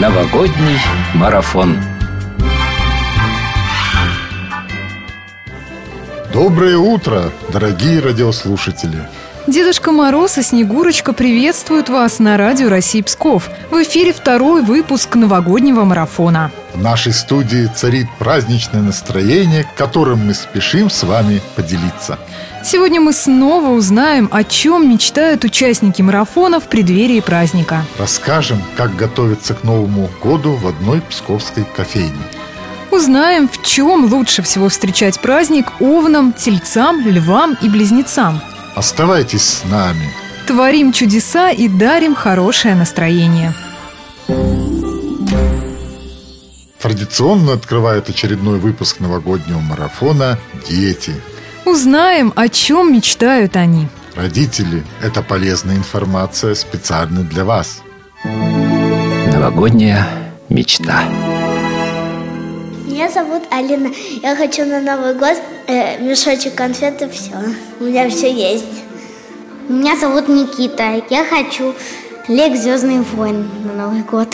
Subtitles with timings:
[0.00, 0.78] Новогодний
[1.14, 1.78] марафон.
[6.34, 9.08] Доброе утро, дорогие радиослушатели!
[9.46, 13.48] Дедушка Мороз и Снегурочка приветствуют вас на радио России Псков.
[13.70, 16.50] В эфире второй выпуск новогоднего марафона.
[16.74, 22.18] В нашей студии царит праздничное настроение, которым мы спешим с вами поделиться.
[22.64, 27.84] Сегодня мы снова узнаем, о чем мечтают участники марафона в преддверии праздника.
[28.00, 32.10] Расскажем, как готовиться к Новому году в одной псковской кофейне.
[32.90, 38.40] Узнаем, в чем лучше всего встречать праздник овнам, тельцам, львам и близнецам.
[38.76, 40.12] Оставайтесь с нами.
[40.46, 43.54] Творим чудеса и дарим хорошее настроение.
[46.78, 51.14] Традиционно открывает очередной выпуск новогоднего марафона «Дети».
[51.64, 53.88] Узнаем, о чем мечтают они.
[54.14, 57.82] Родители– это полезная информация специально для вас.
[58.24, 60.06] Новогодняя
[60.50, 61.02] мечта.
[62.96, 63.90] Меня зовут Алина.
[64.22, 67.32] Я хочу на Новый год э, мешочек конфет и все.
[67.78, 68.64] У меня все есть.
[69.68, 71.02] Меня зовут Никита.
[71.10, 71.74] Я хочу
[72.26, 74.28] Лек Звездный войн на Новый год.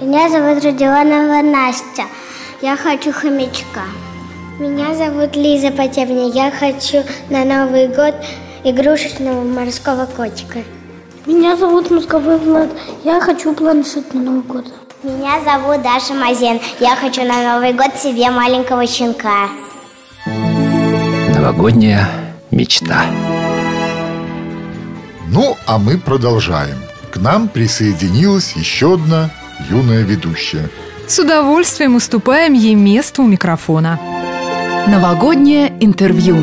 [0.00, 2.04] Меня зовут Родионова Настя.
[2.62, 3.82] Я хочу хомячка.
[4.58, 6.28] Меня зовут Лиза Потебня.
[6.28, 8.14] Я хочу на Новый год
[8.64, 10.60] игрушечного морского котика.
[11.26, 12.70] Меня зовут Мозговой Влад.
[13.04, 14.83] Я хочу планшет на Новый год.
[15.04, 16.58] Меня зовут Даша Мазен.
[16.80, 19.50] Я хочу на Новый год себе маленького щенка.
[21.34, 22.08] Новогодняя
[22.50, 23.04] мечта.
[25.28, 26.78] Ну, а мы продолжаем.
[27.10, 29.28] К нам присоединилась еще одна
[29.68, 30.70] юная ведущая.
[31.06, 34.00] С удовольствием уступаем ей место у микрофона.
[34.86, 36.42] Новогоднее интервью.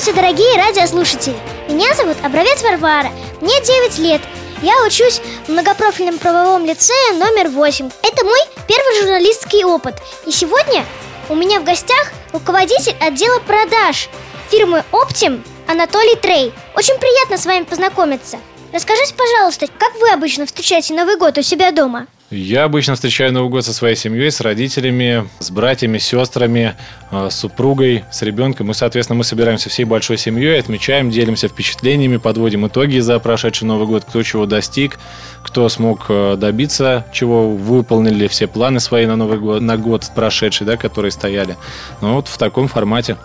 [0.00, 1.36] Здравствуйте, дорогие радиослушатели!
[1.68, 3.10] Меня зовут Обровец Варвара,
[3.42, 4.22] мне 9 лет.
[4.62, 7.90] Я учусь в многопрофильном правовом лицее номер 8.
[8.02, 9.96] Это мой первый журналистский опыт.
[10.24, 10.86] И сегодня
[11.28, 14.08] у меня в гостях руководитель отдела продаж
[14.50, 16.54] фирмы Optim Анатолий Трей.
[16.74, 18.38] Очень приятно с вами познакомиться.
[18.72, 22.06] Расскажите, пожалуйста, как вы обычно встречаете Новый год у себя дома?
[22.30, 26.76] Я обычно встречаю Новый год со своей семьей, с родителями, с братьями, сестрами,
[27.10, 28.70] э, с супругой, с ребенком.
[28.70, 33.88] И, соответственно, мы собираемся всей большой семьей, отмечаем, делимся впечатлениями, подводим итоги за прошедший Новый
[33.88, 35.00] год, кто чего достиг,
[35.42, 40.68] кто смог э, добиться, чего выполнили все планы свои на Новый год, на год прошедший,
[40.68, 41.56] да, которые стояли.
[42.00, 43.16] Ну вот в таком формате.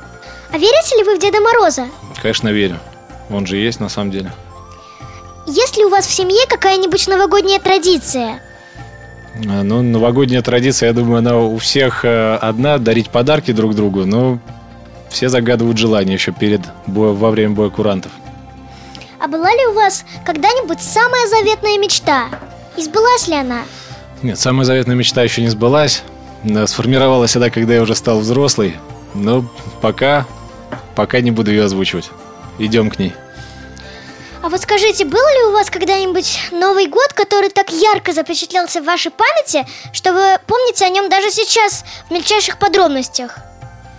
[0.52, 1.90] А верите ли вы в Деда Мороза?
[2.20, 2.80] Конечно, верю.
[3.30, 4.34] Он же есть на самом деле.
[5.46, 8.42] Есть ли у вас в семье какая-нибудь новогодняя традиция?
[9.48, 14.06] А, ну, новогодняя традиция, я думаю, она у всех э, одна– дарить подарки друг другу,
[14.06, 14.40] но
[15.10, 18.12] все загадывают желания еще перед во время боя курантов.
[19.20, 22.28] А была ли у вас когда-нибудь самая заветная мечта?
[22.78, 23.62] И сбылась ли она?
[24.22, 26.04] Нет, самая заветная мечта еще не сбылась.
[26.66, 28.76] Сформировалась тогда, когда я уже стал взрослый.
[29.14, 29.46] Но
[29.82, 30.28] пока,
[30.96, 32.10] пока не буду ее озвучивать.
[32.60, 33.14] Идем к ней.
[34.46, 38.86] А вот скажите, был ли у вас когда-нибудь Новый год, который так ярко запечатлелся в
[38.86, 43.40] вашей памяти, что вы помните о нем даже сейчас в мельчайших подробностях?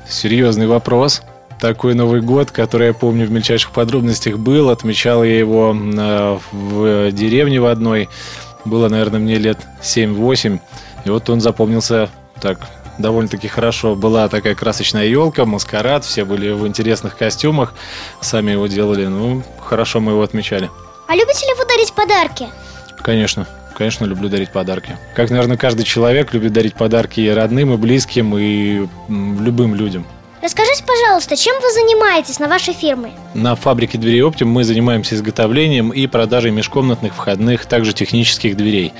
[0.08, 1.22] Серьезный вопрос.
[1.60, 4.70] Такой Новый год, который я помню в мельчайших подробностях был.
[4.70, 8.08] Отмечал я его э, в деревне в одной.
[8.64, 10.60] Было, наверное, мне лет 7-8.
[11.06, 12.08] И вот он запомнился
[12.40, 12.60] так
[12.98, 13.96] довольно-таки хорошо.
[13.96, 17.74] Была такая красочная елка, маскарад, все были в интересных костюмах,
[18.20, 20.70] сами его делали, ну, хорошо мы его отмечали.
[21.06, 22.48] А любите ли вы дарить подарки?
[23.02, 23.46] Конечно.
[23.76, 24.96] Конечно, люблю дарить подарки.
[25.14, 30.06] Как, наверное, каждый человек любит дарить подарки и родным, и близким, и любым людям.
[30.46, 33.12] Расскажите, пожалуйста, чем вы занимаетесь на вашей фирме?
[33.34, 38.92] На фабрике дверей Оптим мы занимаемся изготовлением и продажей межкомнатных входных, также технических дверей.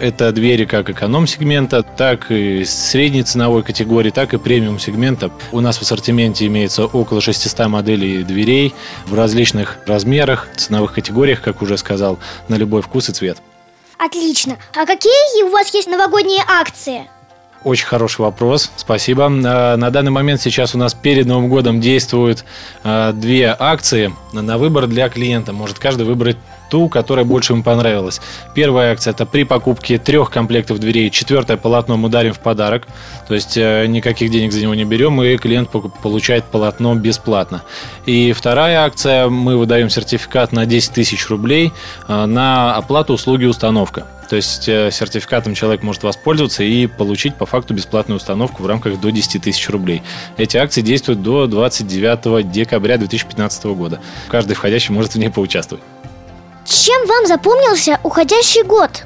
[0.00, 5.30] Это двери как эконом-сегмента, так и средней ценовой категории, так и премиум-сегмента.
[5.52, 8.74] У нас в ассортименте имеется около 600 моделей дверей
[9.06, 13.38] в различных размерах, ценовых категориях, как уже сказал, на любой вкус и цвет.
[13.96, 14.56] Отлично.
[14.74, 17.08] А какие у вас есть новогодние акции?
[17.62, 19.26] Очень хороший вопрос, спасибо.
[19.26, 22.44] А, на данный момент сейчас у нас перед Новым годом действуют
[22.82, 25.52] а, две акции на выбор для клиента.
[25.52, 26.38] Может каждый выбрать
[26.70, 28.22] ту, которая больше ему понравилась.
[28.54, 32.86] Первая акция– это при покупке трех комплектов дверей четвертое полотно мы дарим в подарок.
[33.28, 35.68] То есть э, никаких денег за него не берем, и клиент
[36.02, 37.62] получает полотно бесплатно.
[38.06, 41.72] И вторая акция– мы выдаем сертификат на 10 тысяч рублей
[42.08, 44.06] э, на оплату услуги установка.
[44.30, 49.00] То есть э, сертификатом человек может воспользоваться и получить по факту бесплатную установку в рамках
[49.00, 50.04] до 10 тысяч рублей.
[50.36, 54.00] Эти акции действуют до 29 декабря 2015 года.
[54.28, 55.82] Каждый входящий может в ней поучаствовать.
[56.64, 59.04] Чем вам запомнился уходящий год?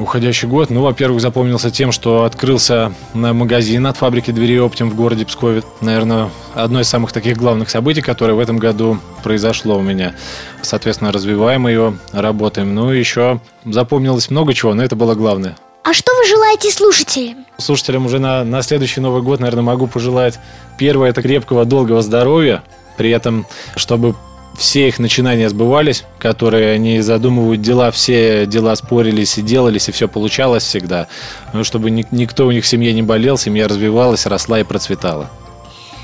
[0.00, 5.26] Уходящий год, ну, во-первых, запомнился тем, что открылся магазин от фабрики дверей Оптим в городе
[5.26, 5.62] Пскове.
[5.82, 10.14] Наверное, одно из самых таких главных событий, которое в этом году произошло у меня.
[10.62, 12.74] Соответственно, развиваем ее, работаем.
[12.74, 15.56] Ну, еще запомнилось много чего, но это было главное.
[15.84, 17.44] А что вы желаете слушателям?
[17.58, 20.38] Слушателям уже на, на следующий Новый год, наверное, могу пожелать.
[20.78, 22.62] Первое– это крепкого, долгого здоровья.
[22.96, 24.14] При этом, чтобы
[24.60, 30.06] все их начинания сбывались, которые они задумывают дела, все дела спорились и делались, и все
[30.06, 31.08] получалось всегда.
[31.54, 35.30] Ну, чтобы ни, никто у них в семье не болел, семья развивалась, росла и процветала.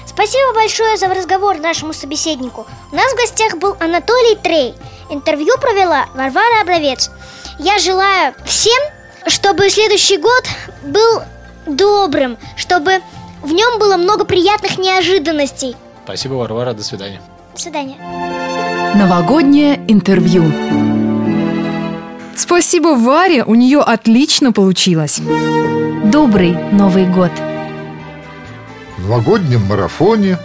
[0.06, 2.66] Спасибо большое за разговор нашему собеседнику.
[2.90, 4.74] У нас в гостях был Анатолий Трей.
[5.10, 7.10] Интервью провела Варвара Обровец.
[7.58, 8.82] Я желаю всем,
[9.26, 10.44] чтобы следующий год
[10.82, 11.22] был
[11.66, 13.00] добрым, чтобы
[13.42, 15.76] в нем было много приятных неожиданностей.
[16.04, 16.72] Спасибо, Варвара.
[16.72, 17.20] До свидания.
[17.54, 18.35] До свидания.
[18.94, 20.44] Новогоднее интервью.
[22.36, 25.20] Спасибо Варе, у нее отлично получилось.
[26.04, 27.32] Добрый Новый год.
[28.96, 30.38] В новогоднем марафоне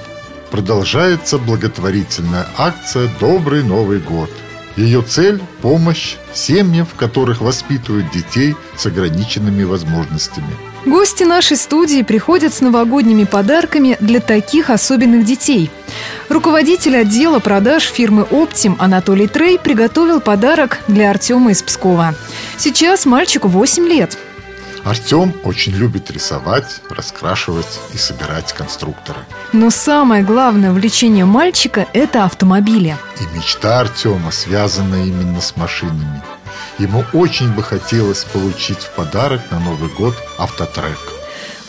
[0.50, 4.30] продолжается благотворительная акция «Добрый Новый год».
[4.76, 10.56] Ее цель– помощь семьям, в которых воспитывают детей с ограниченными возможностями–
[10.86, 15.69] Гости нашей студии приходят с новогодними подарками для таких особенных детей.
[16.28, 22.16] Руководитель отдела продаж фирмы «Оптим» Анатолий Трей приготовил подарок для Артема из Пскова.
[22.57, 24.18] Сейчас мальчику 8 лет.
[24.83, 29.19] Артем очень любит рисовать, раскрашивать и собирать конструкторы.
[29.54, 32.98] Но самое главное увлечение мальчика– это автомобили.
[33.19, 36.24] И мечта Артема связана именно с машинами.
[36.81, 40.98] Ему очень бы хотелось получить в подарок на Новый год автотрек.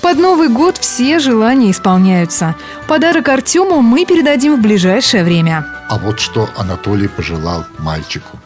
[0.00, 2.54] Под Новый год все желания исполняются.
[2.88, 5.66] Подарок Артему мы передадим в ближайшее время.
[5.90, 8.38] А вот что Анатолий пожелал мальчику.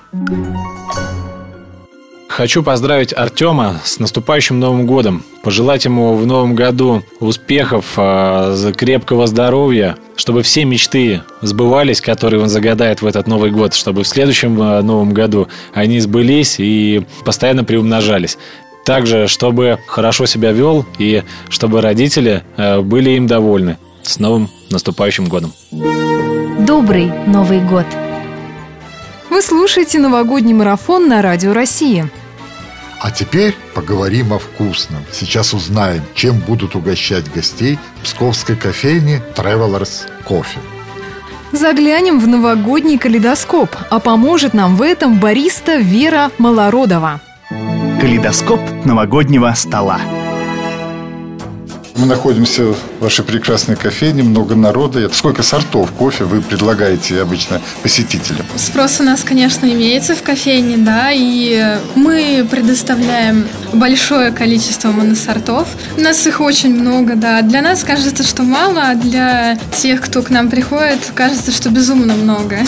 [2.36, 5.24] Хочу поздравить Артема с наступающим Новым годом.
[5.42, 12.50] Пожелать ему в новом году успехов, а, крепкого здоровья, чтобы все мечты сбывались, которые он
[12.50, 17.64] загадает в этот Новый год, чтобы в следующем а, Новом году они сбылись и постоянно
[17.64, 18.36] приумножались.
[18.84, 23.78] Также, чтобы хорошо себя вел и чтобы родители а, были им довольны.
[24.02, 25.54] С новым наступающим годом.
[25.70, 27.86] Добрый Новый год!
[29.30, 32.10] Вы слушаете новогодний марафон на Радио России.
[33.00, 35.04] А теперь поговорим о вкусном.
[35.12, 40.60] Сейчас узнаем, чем будут угощать гостей псковской кофейни Travelers Coffee.
[41.52, 47.20] Заглянем в новогодний калейдоскоп, а поможет нам в этом бариста Вера Малородова.
[48.00, 50.00] Калейдоскоп новогоднего стола.
[51.96, 55.08] Мы находимся в вашей прекрасной кофейне, много народа.
[55.14, 58.44] Сколько сортов кофе вы предлагаете обычно посетителям?
[58.56, 65.68] Спрос у нас, конечно, имеется в кофейне, да, и мы предоставляем большое количество моносортов.
[65.96, 67.40] У нас их очень много, да.
[67.40, 72.12] Для нас кажется, что мало, а для тех, кто к нам приходит, кажется, что безумно
[72.14, 72.58] много.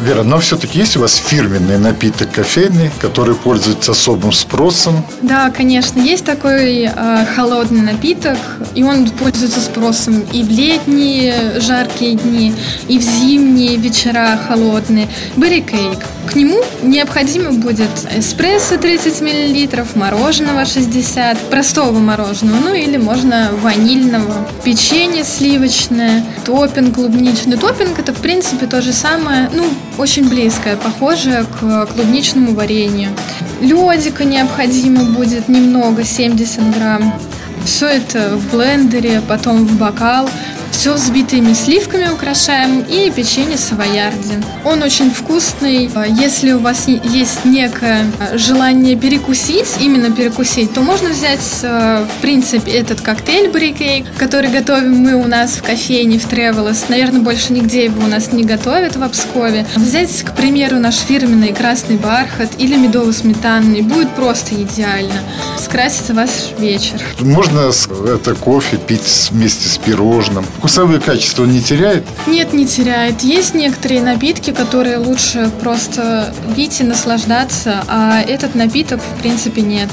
[0.00, 5.04] Вера, но все-таки есть у вас фирменный напиток кофейный, который пользуется особым спросом?
[5.22, 8.38] Да, конечно, есть такой э, холодный напиток,
[8.74, 12.54] и он пользуется спросом и в летние жаркие дни,
[12.88, 15.08] и в зимние вечера холодные.
[15.36, 15.98] Берри кейк.
[16.26, 24.46] К нему необходимо будет эспрессо 30 мл, мороженого 60, простого мороженого, ну или можно ванильного,
[24.64, 27.56] печенье сливочное, топпинг клубничный.
[27.56, 29.64] Топпинг это в принципе то же самое, ну
[29.98, 33.10] очень близкое, похожее к клубничному варенью.
[33.60, 37.14] Ледика необходимо будет немного, 70 грамм.
[37.64, 40.28] Все это в блендере, потом в бокал.
[40.70, 44.42] Все взбитыми сливками украшаем и печенье савоярди.
[44.64, 45.90] Он очень вкусный.
[46.08, 48.04] Если у вас есть некое
[48.34, 54.96] желание перекусить, именно перекусить, то можно взять, э, в принципе, этот коктейль Брикейк, который готовим
[54.98, 56.88] мы у нас в кофейне в Тревелос.
[56.88, 59.66] Наверное, больше нигде его у нас не готовят в Обскове.
[59.76, 63.82] Взять, к примеру, наш фирменный красный бархат или медово-сметанный.
[63.82, 65.20] Будет просто идеально.
[65.58, 67.00] Скрасится ваш вечер.
[67.20, 67.70] Можно
[68.06, 72.04] это кофе пить вместе с пирожным вкусовые качества он не теряет?
[72.26, 73.20] Нет, не теряет.
[73.20, 79.88] Есть некоторые напитки, которые лучше просто пить и наслаждаться, а этот напиток, в принципе, нет.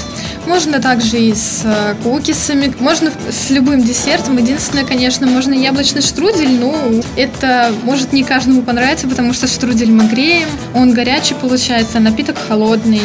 [0.48, 4.38] Можно также и с э, кукисами, можно с любым десертом.
[4.38, 6.75] Единственное, конечно, можно яблочный штрудель, но
[7.15, 12.36] это может не каждому понравиться, потому что штрудель мы греем, он горячий получается, а напиток
[12.48, 13.01] холодный.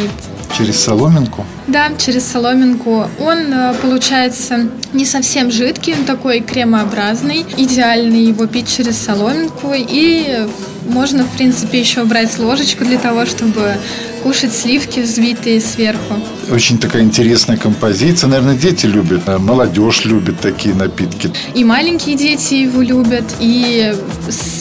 [0.57, 1.45] Через соломинку?
[1.67, 3.07] Да, через соломинку.
[3.19, 7.45] Он э, получается не совсем жидкий, он такой кремообразный.
[7.57, 9.73] Идеальный его пить через соломинку.
[9.75, 10.47] И
[10.89, 13.75] можно, в принципе, еще брать ложечку для того, чтобы
[14.23, 16.15] кушать сливки взбитые сверху.
[16.51, 18.27] Очень такая интересная композиция.
[18.27, 21.31] Наверное, дети любят, а молодежь любит такие напитки.
[21.53, 23.93] И маленькие дети его любят, и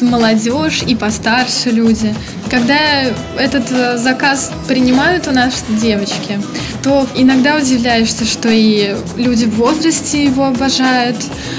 [0.02, 2.14] молодежь, и постарше люди.
[2.50, 2.78] Когда
[3.37, 6.40] этот э, заказ принимают у нас девочки,
[6.83, 11.16] то иногда удивляешься, что и люди в возрасте его обожают.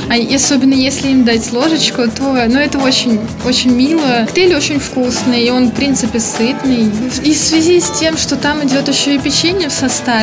[0.10, 4.26] А особенно если им дать ложечку, то ну, это очень, очень мило.
[4.26, 6.92] Коктейль очень вкусный, и он, в принципе, сытный.
[7.24, 10.19] И в связи с тем, что там идет еще и печенье в составе,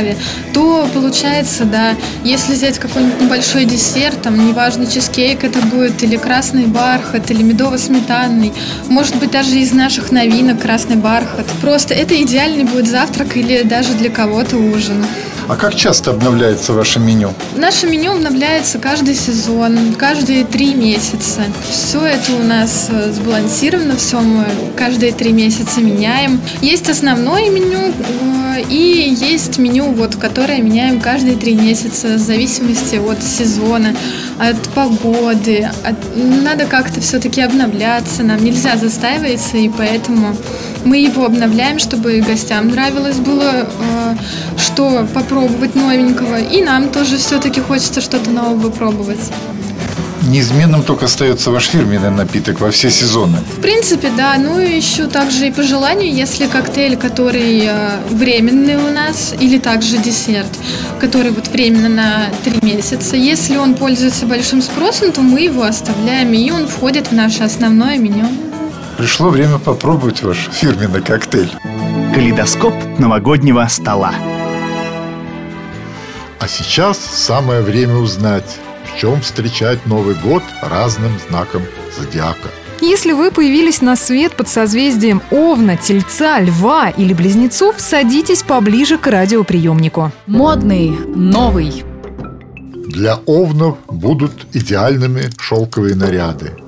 [0.53, 6.67] то получается, да, если взять какой-нибудь небольшой десерт, там, неважно, чизкейк это будет, или красный
[6.67, 8.53] бархат, или медово-сметанный,
[8.89, 11.47] может быть, даже из наших новинок красный бархат.
[11.61, 15.05] Просто это идеальный будет завтрак или даже для кого-то ужин.
[15.49, 17.33] А как часто обновляется ваше меню?
[17.55, 21.43] Наше меню обновляется каждый сезон, каждые три месяца.
[21.71, 24.45] Все это у нас э, сбалансировано, все мы
[24.77, 26.41] каждые три месяца меняем.
[26.63, 32.97] Есть основное меню э, и есть меню, вот, которое меняем каждые три месяца в зависимости
[32.97, 33.95] от сезона,
[34.39, 35.69] от погоды.
[35.85, 35.97] От...
[36.17, 40.37] Надо как-то все-таки обновляться, нам нельзя застаиваться, и поэтому
[40.85, 44.17] мы его обновляем, чтобы гостям нравилось было, э,
[44.57, 46.41] что попробовать новенького.
[46.41, 49.31] И нам тоже все-таки хочется что-то нового пробовать.
[50.27, 53.39] Неизменным только остается ваш фирменный напиток во все сезоны.
[53.57, 54.37] В принципе, да.
[54.39, 59.59] Ну и еще также и по желанию, если коктейль, который э, временный у нас, или
[59.59, 60.51] также десерт,
[60.99, 66.33] который вот временно на три месяца, если он пользуется большим спросом, то мы его оставляем,
[66.33, 68.29] и он входит в наше основное меню.
[68.99, 71.53] Пришло время попробовать ваш фирменный коктейль.
[72.15, 74.13] Калейдоскоп новогоднего стола.
[76.41, 81.63] А сейчас самое время узнать, в чем встречать Новый год разным знаком
[81.99, 82.49] зодиака.
[82.81, 89.07] Если вы появились на свет под созвездием Овна, Тельца, Льва или Близнецов, садитесь поближе к
[89.07, 90.13] радиоприемнику.
[90.27, 91.85] Модный, новый.
[92.87, 96.53] Для овнов будут идеальными шелковые наряды–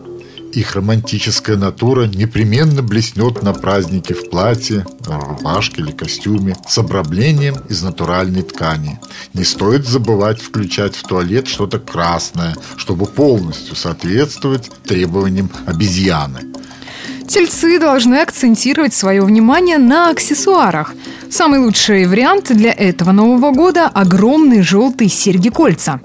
[0.53, 7.83] их романтическая натура непременно блеснет на празднике в платье, рубашке или костюме с обрамлением из
[7.83, 8.99] натуральной ткани.
[9.35, 16.41] Не стоит забывать включать в туалет что-то красное, чтобы полностью соответствовать требованиям обезьяны.
[17.29, 20.95] Тельцы должны акцентировать свое внимание на аксессуарах.
[21.31, 26.01] Самый лучший вариант для этого Нового года– огромные желтые серьги-кольца.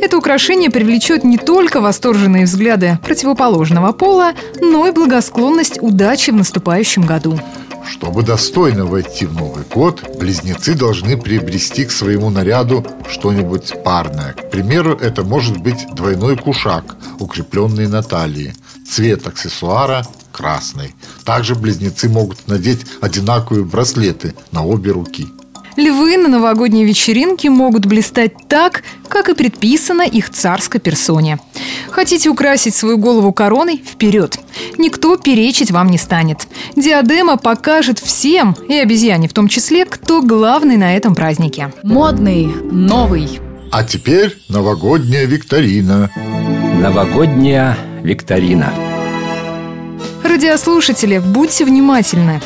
[0.00, 7.02] Это украшение привлечет не только восторженные взгляды противоположного пола, но и благосклонность удачи в наступающем
[7.04, 7.40] году.
[7.84, 14.34] Чтобы достойно войти в Новый год, близнецы должны приобрести к своему наряду что-нибудь парное.
[14.34, 18.54] К примеру, это может быть двойной кушак, укрепленный на талии.
[18.86, 20.06] Цвет аксессуара
[20.38, 20.94] красный.
[21.24, 25.26] Также близнецы могут надеть одинаковые браслеты на обе руки.
[25.76, 31.38] Львы на новогодней вечеринке могут блистать так, как и предписано их царской персоне.
[31.90, 33.82] Хотите украсить свою голову короной?
[33.84, 34.38] Вперед!
[34.76, 36.48] Никто перечить вам не станет.
[36.74, 41.72] Диадема покажет всем, и обезьяне в том числе, кто главный на этом празднике.
[41.84, 43.40] Модный, новый.
[43.70, 46.10] А теперь новогодняя викторина.
[46.80, 48.87] Новогодняя викторина.
[50.24, 52.40] Радиослушатели, будьте внимательны.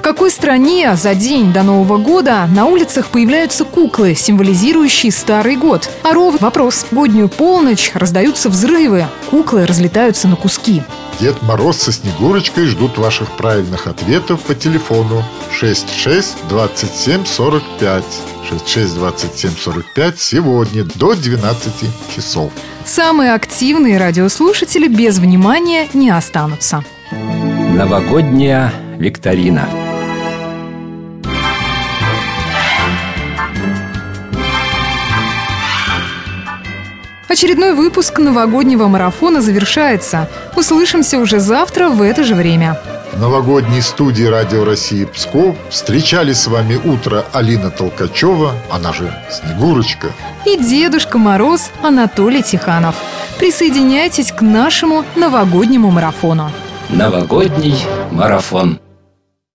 [0.00, 5.90] В какой стране за день до Нового года на улицах появляются куклы, символизирующие Старый год?
[6.02, 6.86] А ров вопрос.
[6.90, 10.82] Годнюю полночь раздаются взрывы, куклы разлетаются на куски.
[11.20, 18.04] Дед Мороз со Снегурочкой ждут ваших правильных ответов по телефону 66 27 45.
[18.48, 21.72] 66 27 45 сегодня до 12
[22.16, 22.50] часов.
[22.86, 26.82] Самые активные радиослушатели без внимания не останутся.
[27.12, 29.68] Новогодняя викторина.
[37.30, 40.28] Очередной выпуск новогоднего марафона завершается.
[40.56, 42.76] Услышимся уже завтра в это же время.
[43.12, 50.08] В новогодней студии Радио России Псков встречали с вами утро Алина Толкачева, она же Снегурочка.
[50.44, 52.96] И Дедушка Мороз Анатолий Тиханов.
[53.38, 56.50] Присоединяйтесь к нашему новогоднему марафону.
[56.88, 57.76] Новогодний
[58.10, 58.80] марафон.